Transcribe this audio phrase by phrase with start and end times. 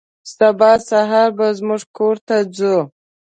[0.33, 2.75] سبا سهار به زموږ کور ته ځو.